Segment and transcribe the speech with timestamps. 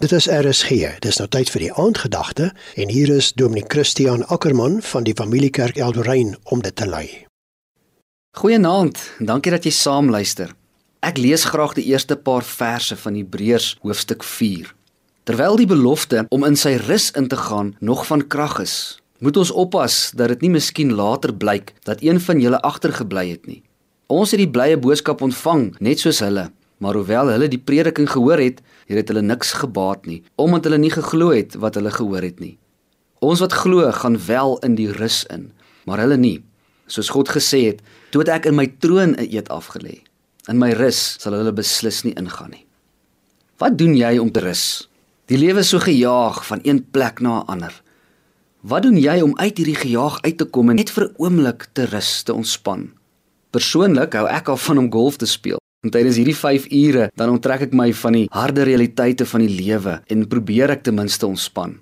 [0.00, 0.70] Dit is RSG.
[1.04, 2.46] Dis nou tyd vir die aandgedagte
[2.80, 7.04] en hier is Dominee Christian Ackermann van die Familiekerk Eldorein om dit te lei.
[8.40, 8.96] Goeienaand.
[9.18, 10.54] Dankie dat jy saam luister.
[11.04, 14.70] Ek lees graag die eerste paar verse van Hebreërs hoofstuk 4.
[15.28, 18.76] Terwyl die belofte om in sy rus in te gaan nog van krag is,
[19.20, 23.44] moet ons oppas dat dit nie miskien later blyk dat een van julle agtergebly het
[23.44, 23.60] nie.
[24.08, 26.48] Ons het die blye boodskap ontvang net soos hulle
[26.80, 30.80] Maar hoewel hulle die prediking gehoor het, het dit hulle niks gebaat nie, omdat hulle
[30.80, 32.56] nie geglo het wat hulle gehoor het nie.
[33.20, 35.50] Ons wat glo, gaan wel in die rus in,
[35.84, 36.38] maar hulle nie.
[36.88, 40.00] Soos God gesê het, toe ek in my troon 'n eed afgelê.
[40.48, 42.66] In my rus sal hulle beslis nie ingaan nie.
[43.58, 44.88] Wat doen jy om te rus?
[45.28, 47.82] Die lewe is so gejaag van een plek na 'n ander.
[48.60, 51.68] Wat doen jy om uit hierdie gejaag uit te kom en net vir 'n oomblik
[51.72, 52.90] te rus, te ontspan?
[53.50, 55.59] Persoonlik hou ek af van om golf te speel.
[55.80, 59.54] En tydens hierdie 5 ure dan onttrek ek my van die harde realiteite van die
[59.62, 61.78] lewe en probeer ek ten minste ontspan.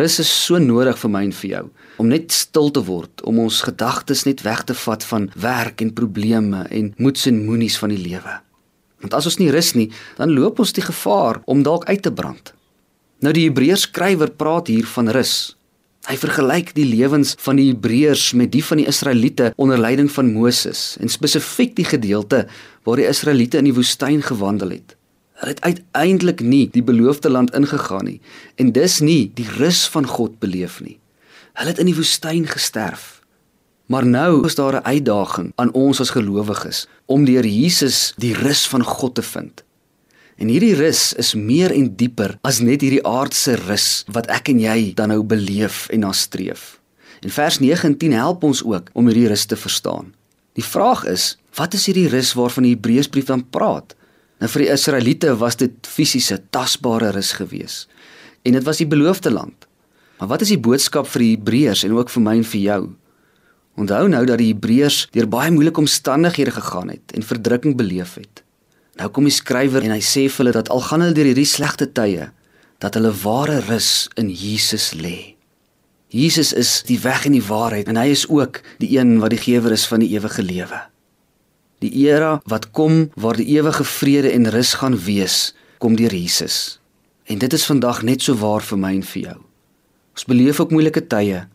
[0.00, 1.62] Rus is so nodig vir my en vir jou
[2.02, 5.94] om net stil te word, om ons gedagtes net weg te vat van werk en
[5.94, 8.34] probleme en moeds en moenies van die lewe.
[9.04, 12.10] Want as ons nie rus nie, dan loop ons die gevaar om dalk uit te
[12.10, 12.50] brand.
[13.22, 15.54] Nou die Hebreërs skrywer praat hier van rus.
[16.08, 20.32] Hy vergelyk die lewens van die Hebreërs met die van die Israeliete onder leiding van
[20.32, 22.46] Moses en spesifiek die gedeelte
[22.88, 24.96] waar die Israeliete in die woestyn gewandel het.
[25.40, 28.20] Hulle het uiteindelik nie die beloofde land ingegaan nie
[28.56, 30.96] en dus nie die rus van God beleef nie.
[31.52, 33.20] Hulle het in die woestyn gesterf.
[33.90, 38.66] Maar nou is daar 'n uitdaging aan ons as gelowiges om deur Jesus die rus
[38.66, 39.64] van God te vind.
[40.40, 44.62] En hierdie rus is meer en dieper as net hierdie aardse rus wat ek en
[44.62, 46.78] jy dan nou beleef en nastreef.
[47.20, 50.14] En vers 19 help ons ook om hierdie rus te verstaan.
[50.56, 53.92] Die vraag is, wat is hierdie rus waarvan die Hebreërsbrief dan praat?
[54.40, 57.84] Nou vir die Israeliete was dit fisiese, tasbare rus gewees.
[58.40, 59.68] En dit was die beloofde land.
[60.16, 62.82] Maar wat is die boodskap vir die Hebreërs en ook vir my en vir jou?
[63.76, 68.39] Onthou nou dat die Hebreërs deur baie moeilike omstandighede gegaan het en verdrukking beleef het.
[69.00, 71.48] Nou kom die skrywer en hy sê vir hulle dat al gaan hulle deur hierdie
[71.48, 72.26] slegte tye,
[72.84, 75.36] dat hulle ware rus in Jesus lê.
[76.12, 79.40] Jesus is die weg en die waarheid en hy is ook die een wat die
[79.40, 80.82] gewer is van die ewige lewe.
[81.80, 86.76] Die era wat kom waar die ewige vrede en rus gaan wees, kom deur Jesus.
[87.24, 89.38] En dit is vandag net so waar vir my en vir jou.
[90.18, 91.46] Ons beleef ook moeilike tye.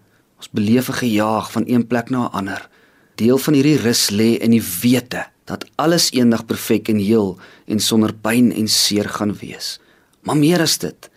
[0.42, 2.70] Ons beleef 'n gejaag van een plek na 'n ander.
[3.16, 7.36] Deel van hierdie rus lê in die wete dat alles eendag perfek en heel
[7.66, 9.80] en sonder pyn en seer gaan wees.
[10.26, 11.10] Maar meer as dit,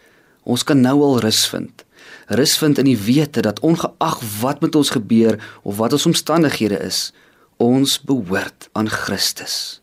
[0.43, 1.85] ons kan nou al rus vind.
[2.29, 6.77] Rus vind in die wete dat ongeag wat met ons gebeur of wat ons omstandighede
[6.85, 7.13] is,
[7.57, 9.81] ons behoort aan Christus.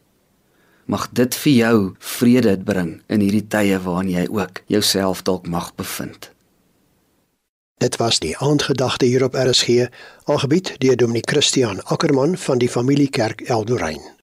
[0.86, 5.74] Mag dit vir jou vrede bring in hierdie tye waarin jy ook jouself dalk mag
[5.76, 6.30] bevind.
[7.82, 9.90] Dit was die aandgedagte hier op RSG,
[10.32, 14.15] aangebied deur Dominee Christian Ackermann van die Familiekerk Eldorein.